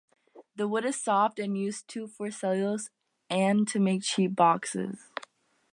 The 0.55 0.67
wood 0.67 0.83
is 0.85 0.99
soft, 0.99 1.37
and 1.37 1.55
used 1.55 1.87
to 1.89 2.07
for 2.07 2.31
cellulose 2.31 2.89
and 3.29 3.67
to 3.67 3.79
make 3.79 4.01
cheap 4.01 4.35
boxes. 4.35 4.97